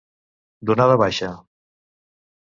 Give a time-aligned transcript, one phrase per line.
[0.69, 1.29] Donar de baixa.